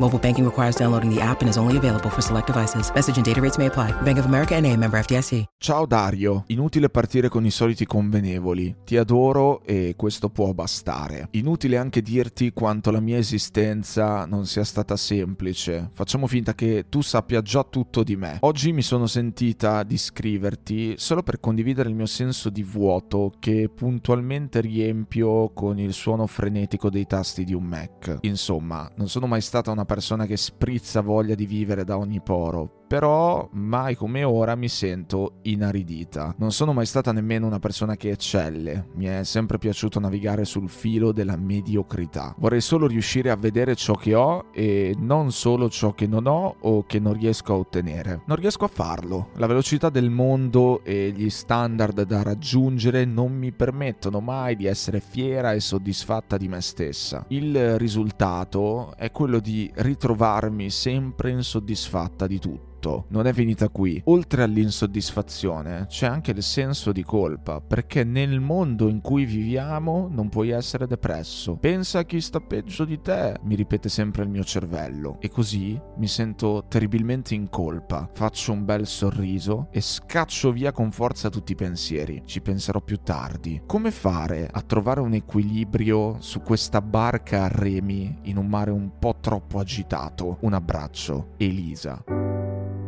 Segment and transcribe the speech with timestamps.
[0.00, 2.90] Mobile banking requires downloading the app and is only available for select devices.
[2.94, 3.92] Message and data rates may apply.
[4.02, 5.44] Bank of America NA, member FDIC.
[5.56, 8.74] Ciao Dario, inutile partire con i soliti convenevoli.
[8.84, 11.28] Ti adoro e questo può bastare.
[11.30, 15.90] Inutile anche dirti quanto la mia esistenza non sia stata semplice.
[15.92, 18.38] Facciamo finta che tu sappia già tutto di me.
[18.40, 23.70] Oggi mi sono sentita di scriverti solo per condividere il mio senso di vuoto che
[23.72, 28.18] puntualmente riempio con il suono frenetico dei tasti di un Mac.
[28.22, 32.83] Insomma, non sono mai stata una persona che sprizza voglia di vivere da ogni poro,
[32.86, 36.34] però mai come ora mi sento inaridita.
[36.38, 40.68] Non sono mai stata nemmeno una persona che eccelle, mi è sempre piaciuto navigare sul
[40.68, 42.34] filo della mediocrità.
[42.38, 46.56] Vorrei solo riuscire a vedere ciò che ho e non solo ciò che non ho
[46.60, 48.22] o che non riesco a ottenere.
[48.26, 49.30] Non riesco a farlo.
[49.36, 55.00] La velocità del mondo e gli standard da raggiungere non mi permettono mai di essere
[55.00, 57.24] fiera e soddisfatta di me stessa.
[57.28, 64.00] Il risultato è quello di ritrovarmi sempre insoddisfatta di tutto non è finita qui.
[64.06, 70.28] Oltre all'insoddisfazione c'è anche il senso di colpa, perché nel mondo in cui viviamo non
[70.28, 71.56] puoi essere depresso.
[71.56, 75.18] Pensa a chi sta peggio di te, mi ripete sempre il mio cervello.
[75.20, 78.08] E così mi sento terribilmente in colpa.
[78.12, 82.22] Faccio un bel sorriso e scaccio via con forza tutti i pensieri.
[82.24, 83.62] Ci penserò più tardi.
[83.66, 88.98] Come fare a trovare un equilibrio su questa barca a remi in un mare un
[88.98, 90.38] po' troppo agitato?
[90.40, 92.33] Un abbraccio, Elisa.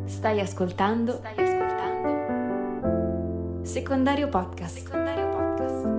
[0.06, 1.14] Stai ascoltando?
[1.14, 1.64] Stai ascoltando?
[3.64, 4.78] Secondario Podcast.
[4.78, 5.94] Secondario Podcast.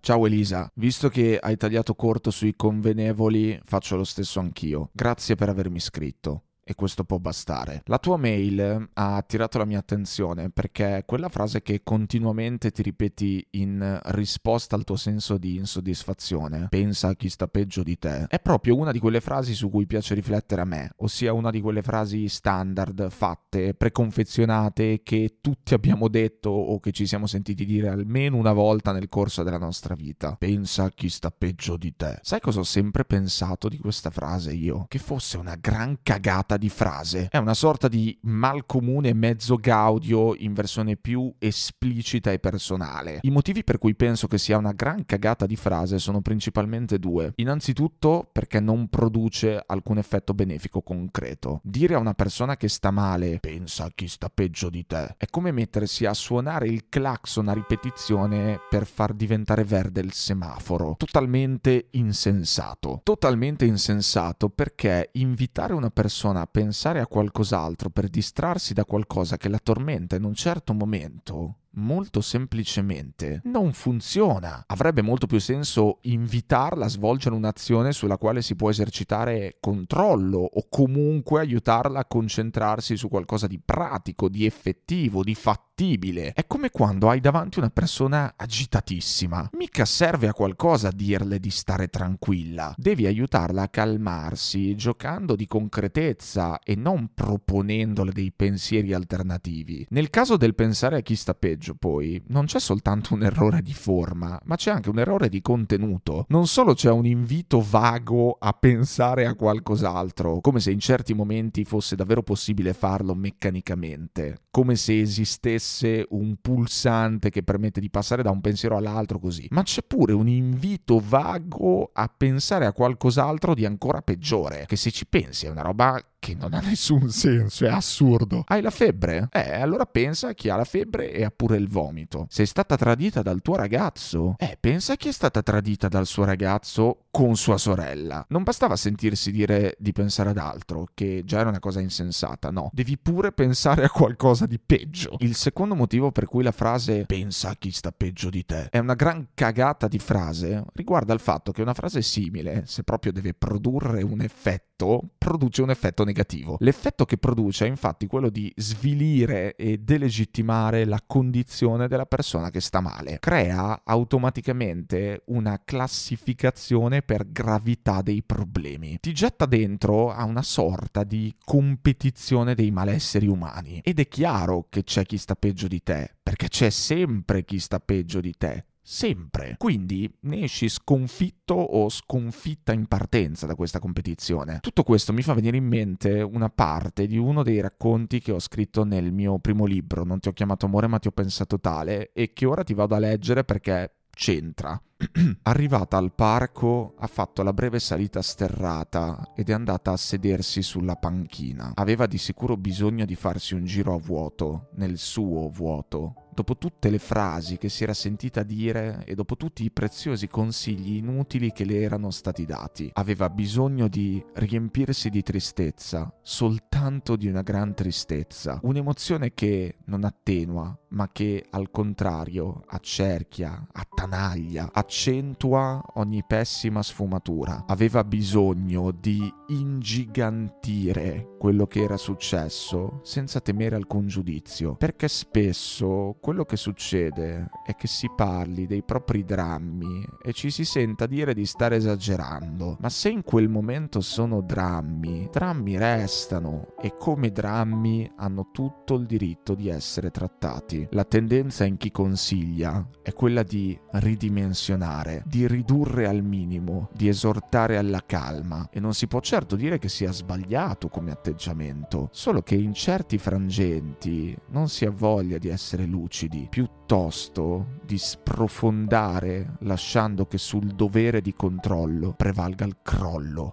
[0.00, 4.90] Ciao Elisa, visto che hai tagliato corto sui convenevoli, faccio lo stesso anch'io.
[4.92, 7.82] Grazie per avermi scritto e questo può bastare.
[7.86, 13.44] La tua mail ha attirato la mia attenzione perché quella frase che continuamente ti ripeti
[13.52, 18.40] in risposta al tuo senso di insoddisfazione, pensa a chi sta peggio di te, è
[18.40, 21.82] proprio una di quelle frasi su cui piace riflettere a me, ossia una di quelle
[21.82, 28.36] frasi standard, fatte, preconfezionate che tutti abbiamo detto o che ci siamo sentiti dire almeno
[28.36, 30.36] una volta nel corso della nostra vita.
[30.38, 32.18] Pensa a chi sta peggio di te.
[32.22, 34.86] Sai cosa ho sempre pensato di questa frase io?
[34.88, 37.28] Che fosse una gran cagata di frase.
[37.30, 43.18] È una sorta di malcomune mezzo gaudio in versione più esplicita e personale.
[43.22, 47.32] I motivi per cui penso che sia una gran cagata di frase sono principalmente due.
[47.36, 51.60] Innanzitutto perché non produce alcun effetto benefico concreto.
[51.62, 55.26] Dire a una persona che sta male, pensa a chi sta peggio di te, è
[55.26, 60.94] come mettersi a suonare il clacson a ripetizione per far diventare verde il semaforo.
[60.98, 63.00] Totalmente insensato.
[63.02, 69.48] Totalmente insensato perché invitare una persona a pensare a qualcos'altro per distrarsi da qualcosa che
[69.48, 74.64] la tormenta in un certo momento molto semplicemente non funziona.
[74.66, 80.66] Avrebbe molto più senso invitarla a svolgere un'azione sulla quale si può esercitare controllo o
[80.68, 86.32] comunque aiutarla a concentrarsi su qualcosa di pratico, di effettivo, di fattibile.
[86.32, 89.50] È come quando hai davanti una persona agitatissima.
[89.54, 92.74] Mica serve a qualcosa dirle di stare tranquilla.
[92.76, 99.86] Devi aiutarla a calmarsi giocando di concretezza e non proponendole dei pensieri alternativi.
[99.90, 103.62] Nel caso del pensare a chi sta peggio, peggio poi non c'è soltanto un errore
[103.62, 106.26] di forma, ma c'è anche un errore di contenuto.
[106.28, 111.64] Non solo c'è un invito vago a pensare a qualcos'altro, come se in certi momenti
[111.64, 118.30] fosse davvero possibile farlo meccanicamente, come se esistesse un pulsante che permette di passare da
[118.30, 123.64] un pensiero all'altro così, ma c'è pure un invito vago a pensare a qualcos'altro di
[123.64, 127.68] ancora peggiore, che se ci pensi è una roba che non ha nessun senso, è
[127.68, 128.44] assurdo.
[128.46, 129.26] Hai la febbre?
[129.32, 132.26] Eh, allora pensa a chi ha la febbre e ha pure il vomito.
[132.30, 134.36] Sei stata tradita dal tuo ragazzo?
[134.38, 138.24] Eh, pensa a chi è stata tradita dal suo ragazzo con sua sorella.
[138.30, 142.70] Non bastava sentirsi dire di pensare ad altro, che già era una cosa insensata, no.
[142.72, 145.16] Devi pure pensare a qualcosa di peggio.
[145.18, 148.78] Il secondo motivo per cui la frase pensa a chi sta peggio di te è
[148.78, 153.34] una gran cagata di frase riguarda il fatto che una frase simile, se proprio deve
[153.34, 156.56] produrre un effetto, produce un effetto negativo.
[156.60, 162.60] L'effetto che produce è infatti quello di svilire e delegittimare la condizione della persona che
[162.60, 163.18] sta male.
[163.20, 168.98] Crea automaticamente una classificazione per gravità dei problemi.
[169.00, 173.80] Ti getta dentro a una sorta di competizione dei malesseri umani.
[173.82, 177.80] Ed è chiaro che c'è chi sta peggio di te, perché c'è sempre chi sta
[177.80, 179.54] peggio di te sempre.
[179.56, 184.58] Quindi ne esci sconfitto o sconfitta in partenza da questa competizione.
[184.60, 188.40] Tutto questo mi fa venire in mente una parte di uno dei racconti che ho
[188.40, 192.12] scritto nel mio primo libro, Non ti ho chiamato amore ma ti ho pensato tale,
[192.12, 194.80] e che ora ti vado a leggere perché c'entra.
[195.42, 200.96] Arrivata al parco, ha fatto la breve salita sterrata ed è andata a sedersi sulla
[200.96, 201.72] panchina.
[201.74, 206.90] Aveva di sicuro bisogno di farsi un giro a vuoto, nel suo vuoto, dopo tutte
[206.90, 211.64] le frasi che si era sentita dire e dopo tutti i preziosi consigli inutili che
[211.64, 212.90] le erano stati dati.
[212.94, 220.76] Aveva bisogno di riempirsi di tristezza, soltanto di una gran tristezza, un'emozione che non attenua,
[220.88, 227.64] ma che al contrario accerchia, attanaglia, accentua ogni pessima sfumatura.
[227.66, 236.44] Aveva bisogno di ingigantire quello che era successo senza temere alcun giudizio, perché spesso quello
[236.44, 241.46] che succede è che si parli dei propri drammi e ci si senta dire di
[241.46, 248.50] stare esagerando, ma se in quel momento sono drammi, drammi restano e come drammi hanno
[248.52, 250.86] tutto il diritto di essere trattati.
[250.90, 254.80] La tendenza in chi consiglia è quella di ridimensionare,
[255.24, 259.88] di ridurre al minimo, di esortare alla calma e non si può certo dire che
[259.88, 265.84] sia sbagliato come atteggiamento, solo che in certi frangenti non si ha voglia di essere
[265.84, 273.52] lucidi, piuttosto di sprofondare lasciando che sul dovere di controllo prevalga il crollo.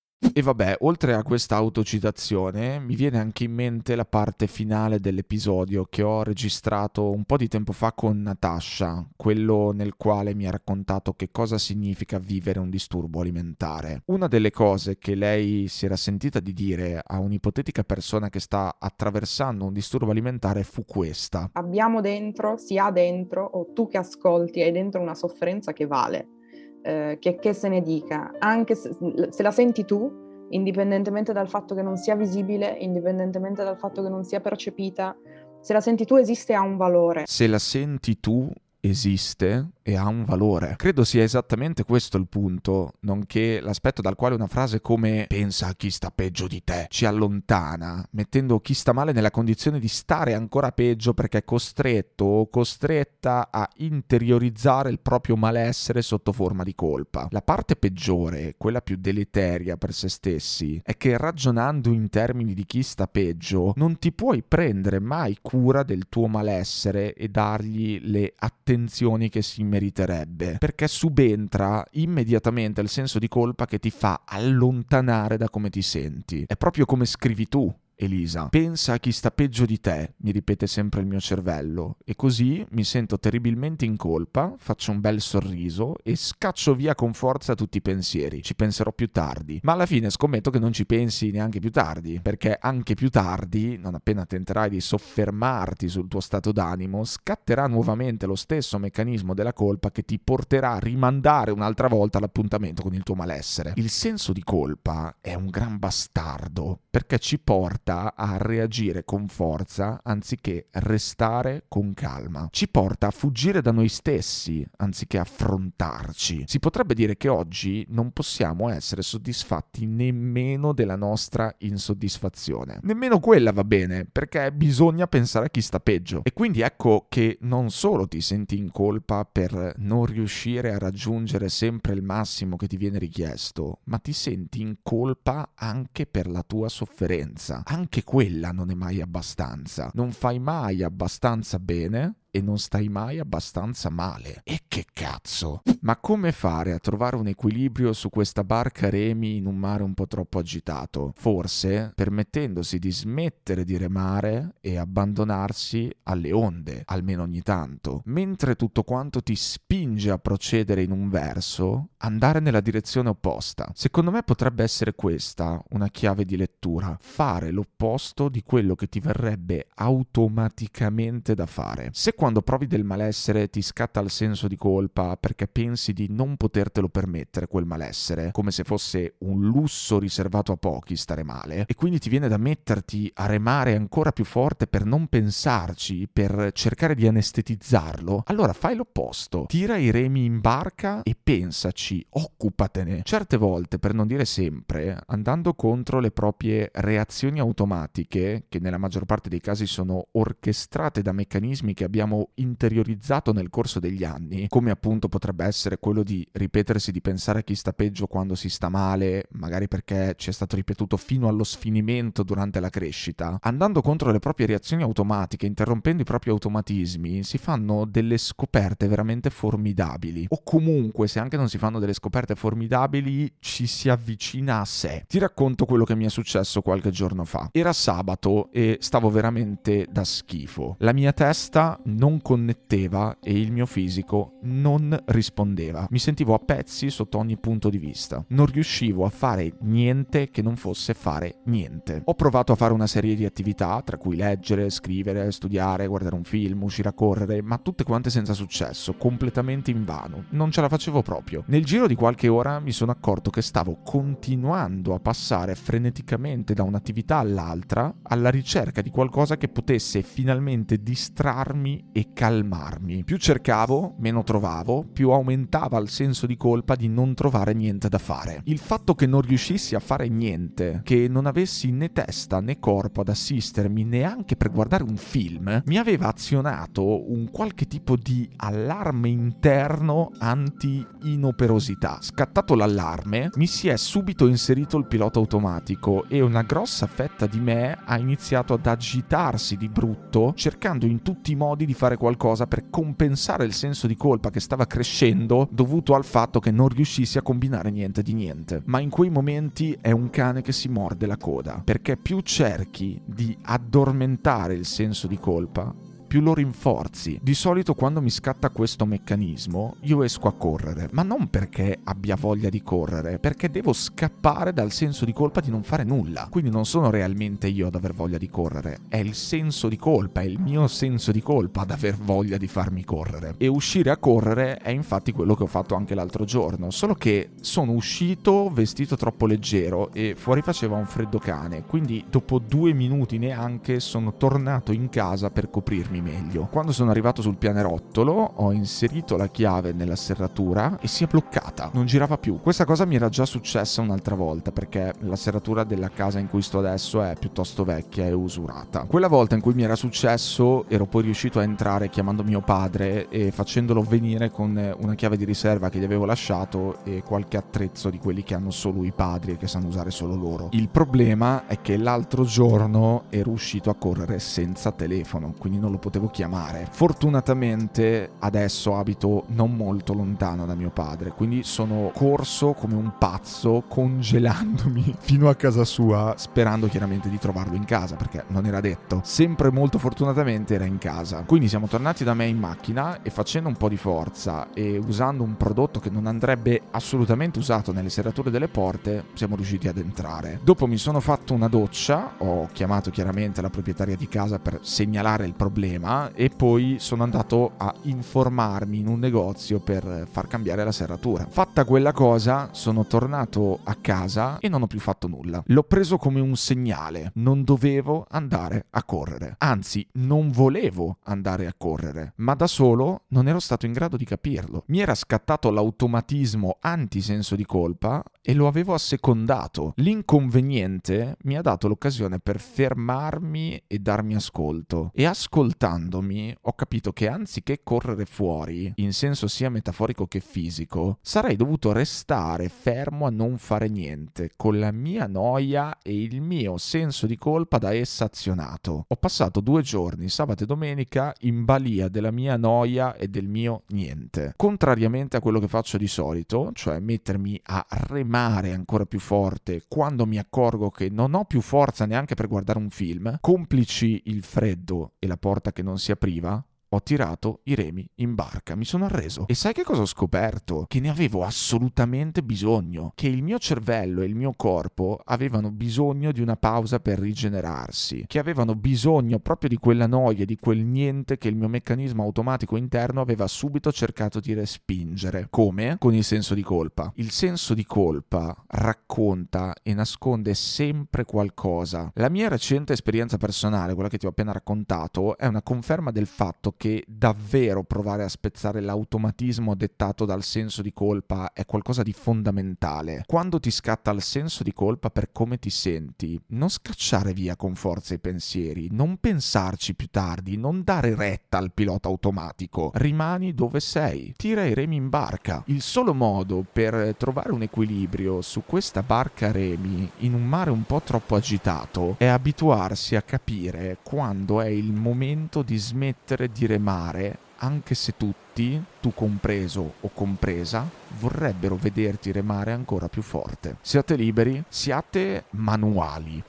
[0.33, 5.85] E vabbè, oltre a questa autocitazione, mi viene anche in mente la parte finale dell'episodio
[5.89, 10.51] che ho registrato un po' di tempo fa con Natasha, quello nel quale mi ha
[10.51, 14.03] raccontato che cosa significa vivere un disturbo alimentare.
[14.05, 18.77] Una delle cose che lei si era sentita di dire a un'ipotetica persona che sta
[18.79, 21.49] attraversando un disturbo alimentare fu questa.
[21.53, 26.39] Abbiamo dentro, si ha dentro, o tu che ascolti hai dentro una sofferenza che vale
[26.81, 28.95] eh, che, che, se ne dica, anche se,
[29.29, 34.09] se la senti tu, indipendentemente dal fatto che non sia visibile, indipendentemente dal fatto che
[34.09, 35.15] non sia percepita,
[35.61, 37.23] se la senti tu esiste ha un valore.
[37.25, 38.49] Se la senti tu
[38.79, 40.75] esiste e ha un valore.
[40.77, 45.73] Credo sia esattamente questo il punto, nonché l'aspetto dal quale una frase come pensa a
[45.75, 50.33] chi sta peggio di te ci allontana, mettendo chi sta male nella condizione di stare
[50.33, 56.73] ancora peggio perché è costretto o costretta a interiorizzare il proprio malessere sotto forma di
[56.75, 57.27] colpa.
[57.31, 62.65] La parte peggiore, quella più deleteria per se stessi, è che ragionando in termini di
[62.65, 68.33] chi sta peggio, non ti puoi prendere mai cura del tuo malessere e dargli le
[68.35, 75.37] attenzioni che si meriterebbe, perché subentra immediatamente il senso di colpa che ti fa allontanare
[75.37, 76.43] da come ti senti.
[76.47, 78.47] È proprio come scrivi tu Elisa.
[78.49, 82.65] Pensa a chi sta peggio di te, mi ripete sempre il mio cervello, e così
[82.71, 87.77] mi sento terribilmente in colpa, faccio un bel sorriso e scaccio via con forza tutti
[87.77, 88.41] i pensieri.
[88.41, 89.59] Ci penserò più tardi.
[89.63, 93.77] Ma alla fine scommetto che non ci pensi neanche più tardi, perché anche più tardi,
[93.77, 99.53] non appena tenterai di soffermarti sul tuo stato d'animo, scatterà nuovamente lo stesso meccanismo della
[99.53, 103.73] colpa che ti porterà a rimandare un'altra volta l'appuntamento con il tuo malessere.
[103.75, 109.27] Il senso di colpa è un gran bastardo, perché ci porta porta a reagire con
[109.27, 112.47] forza anziché restare con calma.
[112.49, 116.45] Ci porta a fuggire da noi stessi anziché affrontarci.
[116.47, 122.79] Si potrebbe dire che oggi non possiamo essere soddisfatti nemmeno della nostra insoddisfazione.
[122.83, 126.21] Nemmeno quella va bene, perché bisogna pensare a chi sta peggio.
[126.23, 131.49] E quindi ecco che non solo ti senti in colpa per non riuscire a raggiungere
[131.49, 136.43] sempre il massimo che ti viene richiesto, ma ti senti in colpa anche per la
[136.43, 139.89] tua sofferenza, anche quella non è mai abbastanza.
[139.95, 144.41] Non fai mai abbastanza bene e non stai mai abbastanza male.
[144.43, 145.61] E che cazzo?
[145.81, 149.93] Ma come fare a trovare un equilibrio su questa barca remi in un mare un
[149.93, 151.11] po' troppo agitato?
[151.15, 158.01] Forse permettendosi di smettere di remare e abbandonarsi alle onde, almeno ogni tanto.
[158.05, 163.69] Mentre tutto quanto ti spinge a procedere in un verso, andare nella direzione opposta.
[163.73, 168.99] Secondo me potrebbe essere questa una chiave di lettura, fare l'opposto di quello che ti
[168.99, 171.89] verrebbe automaticamente da fare.
[171.91, 176.37] Se quando provi del malessere ti scatta il senso di colpa perché pensi di non
[176.37, 181.73] potertelo permettere quel malessere, come se fosse un lusso riservato a pochi stare male, e
[181.73, 186.93] quindi ti viene da metterti a remare ancora più forte per non pensarci, per cercare
[186.93, 189.45] di anestetizzarlo, allora fai l'opposto.
[189.47, 193.01] Tira i remi in barca e pensaci, occupatene.
[193.03, 199.05] Certe volte, per non dire sempre, andando contro le proprie reazioni automatiche, che nella maggior
[199.05, 204.71] parte dei casi sono orchestrate da meccanismi che abbiamo interiorizzato nel corso degli anni, come
[204.71, 208.69] appunto potrebbe essere quello di ripetersi di pensare a chi sta peggio quando si sta
[208.69, 214.11] male, magari perché ci è stato ripetuto fino allo sfinimento durante la crescita, andando contro
[214.11, 220.25] le proprie reazioni automatiche, interrompendo i propri automatismi, si fanno delle scoperte veramente formidabili.
[220.29, 225.03] O comunque, se anche non si fanno delle scoperte formidabili, ci si avvicina a sé.
[225.07, 227.49] Ti racconto quello che mi è successo qualche giorno fa.
[227.51, 230.75] Era sabato e stavo veramente da schifo.
[230.79, 235.85] La mia testa non connetteva e il mio fisico non rispondeva.
[235.91, 238.25] Mi sentivo a pezzi sotto ogni punto di vista.
[238.29, 242.01] Non riuscivo a fare niente che non fosse fare niente.
[242.05, 246.23] Ho provato a fare una serie di attività, tra cui leggere, scrivere, studiare, guardare un
[246.23, 250.25] film, uscire a correre, ma tutte quante senza successo, completamente invano.
[250.29, 251.43] Non ce la facevo proprio.
[251.47, 256.63] Nel giro di qualche ora mi sono accorto che stavo continuando a passare freneticamente da
[256.63, 263.03] un'attività all'altra alla ricerca di qualcosa che potesse finalmente distrarmi e calmarmi.
[263.03, 267.97] Più cercavo, meno trovavo, più aumentava il senso di colpa di non trovare niente da
[267.97, 268.41] fare.
[268.45, 273.01] Il fatto che non riuscissi a fare niente, che non avessi né testa né corpo
[273.01, 279.09] ad assistermi neanche per guardare un film, mi aveva azionato un qualche tipo di allarme
[279.09, 281.99] interno anti-inoperosità.
[282.01, 287.39] Scattato l'allarme, mi si è subito inserito il pilota automatico e una grossa fetta di
[287.39, 292.45] me ha iniziato ad agitarsi di brutto, cercando in tutti i modi di fare qualcosa
[292.45, 297.17] per compensare il senso di colpa che stava crescendo dovuto al fatto che non riuscissi
[297.17, 298.61] a combinare niente di niente.
[298.65, 303.01] Ma in quei momenti è un cane che si morde la coda, perché più cerchi
[303.03, 305.73] di addormentare il senso di colpa,
[306.11, 307.17] più lo rinforzi.
[307.23, 312.17] Di solito quando mi scatta questo meccanismo io esco a correre, ma non perché abbia
[312.17, 316.27] voglia di correre, perché devo scappare dal senso di colpa di non fare nulla.
[316.29, 320.19] Quindi non sono realmente io ad aver voglia di correre, è il senso di colpa,
[320.19, 323.35] è il mio senso di colpa ad aver voglia di farmi correre.
[323.37, 327.29] E uscire a correre è infatti quello che ho fatto anche l'altro giorno, solo che
[327.39, 333.17] sono uscito vestito troppo leggero e fuori faceva un freddo cane, quindi dopo due minuti
[333.17, 336.47] neanche sono tornato in casa per coprirmi meglio.
[336.51, 341.69] Quando sono arrivato sul pianerottolo ho inserito la chiave nella serratura e si è bloccata,
[341.73, 342.39] non girava più.
[342.41, 346.41] Questa cosa mi era già successa un'altra volta perché la serratura della casa in cui
[346.41, 348.85] sto adesso è piuttosto vecchia e usurata.
[348.85, 353.07] Quella volta in cui mi era successo ero poi riuscito a entrare chiamando mio padre
[353.09, 357.89] e facendolo venire con una chiave di riserva che gli avevo lasciato e qualche attrezzo
[357.89, 360.49] di quelli che hanno solo i padri e che sanno usare solo loro.
[360.51, 365.77] Il problema è che l'altro giorno ero uscito a correre senza telefono, quindi non lo
[365.77, 366.67] potevo potevo chiamare.
[366.71, 373.65] Fortunatamente adesso abito non molto lontano da mio padre, quindi sono corso come un pazzo
[373.67, 379.01] congelandomi fino a casa sua, sperando chiaramente di trovarlo in casa, perché non era detto.
[379.03, 381.23] Sempre molto fortunatamente era in casa.
[381.25, 385.23] Quindi siamo tornati da me in macchina e facendo un po' di forza e usando
[385.23, 390.39] un prodotto che non andrebbe assolutamente usato nelle serrature delle porte, siamo riusciti ad entrare.
[390.41, 395.25] Dopo mi sono fatto una doccia, ho chiamato chiaramente la proprietaria di casa per segnalare
[395.25, 400.63] il problema problema e poi sono andato a informarmi in un negozio per far cambiare
[400.63, 401.25] la serratura.
[401.29, 405.43] Fatta quella cosa, sono tornato a casa e non ho più fatto nulla.
[405.47, 407.11] L'ho preso come un segnale.
[407.15, 409.35] Non dovevo andare a correre.
[409.39, 414.05] Anzi, non volevo andare a correre, ma da solo non ero stato in grado di
[414.05, 414.63] capirlo.
[414.67, 419.73] Mi era scattato l'automatismo anti-senso di colpa e lo avevo assecondato.
[419.77, 424.91] L'inconveniente mi ha dato l'occasione per fermarmi e darmi ascolto.
[424.93, 430.97] E ascoltando ascoltandomi ho capito che anziché correre fuori, in senso sia metaforico che fisico,
[431.01, 436.57] sarei dovuto restare fermo a non fare niente, con la mia noia e il mio
[436.57, 438.85] senso di colpa da essa azionato.
[438.87, 443.63] Ho passato due giorni, sabato e domenica, in balia della mia noia e del mio
[443.69, 444.33] niente.
[444.35, 450.05] Contrariamente a quello che faccio di solito, cioè mettermi a remare ancora più forte quando
[450.05, 454.93] mi accorgo che non ho più forza neanche per guardare un film, complici il freddo
[454.99, 458.85] e la porta che non si apriva, ho tirato i remi in barca, mi sono
[458.85, 459.27] arreso.
[459.27, 460.65] E sai che cosa ho scoperto?
[460.69, 466.13] Che ne avevo assolutamente bisogno, che il mio cervello e il mio corpo avevano bisogno
[466.13, 471.17] di una pausa per rigenerarsi, che avevano bisogno proprio di quella noia, di quel niente
[471.17, 475.27] che il mio meccanismo automatico interno aveva subito cercato di respingere.
[475.29, 475.75] Come?
[475.77, 476.89] Con il senso di colpa.
[476.95, 481.91] Il senso di colpa racconta e nasconde sempre qualcosa.
[481.95, 486.07] La mia recente esperienza personale, quella che ti ho appena raccontato, è una conferma del
[486.07, 491.91] fatto che davvero provare a spezzare l'automatismo dettato dal senso di colpa è qualcosa di
[491.91, 493.01] fondamentale.
[493.07, 497.55] Quando ti scatta il senso di colpa per come ti senti, non scacciare via con
[497.55, 503.59] forza i pensieri, non pensarci più tardi, non dare retta al pilota automatico, rimani dove
[503.59, 505.41] sei, tira i remi in barca.
[505.47, 510.51] Il solo modo per trovare un equilibrio su questa barca a remi in un mare
[510.51, 516.49] un po' troppo agitato è abituarsi a capire quando è il momento di smettere di
[516.51, 520.67] remare, anche se tutti, tu compreso o compresa,
[520.99, 523.55] vorrebbero vederti remare ancora più forte.
[523.61, 526.23] Siate liberi, siate manuali.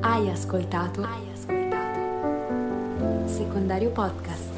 [0.00, 1.02] Hai ascoltato?
[1.02, 1.98] Hai ascoltato?
[3.26, 4.55] Secondario podcast.